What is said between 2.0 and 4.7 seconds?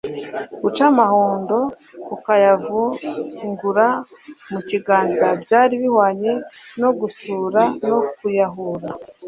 ukayavungura mu